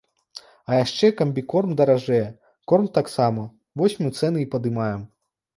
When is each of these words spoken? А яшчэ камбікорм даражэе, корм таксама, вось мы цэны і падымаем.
А 0.69 0.79
яшчэ 0.83 1.11
камбікорм 1.19 1.75
даражэе, 1.83 2.25
корм 2.71 2.89
таксама, 2.97 3.47
вось 3.83 3.99
мы 4.03 4.09
цэны 4.19 4.39
і 4.47 4.49
падымаем. 4.57 5.07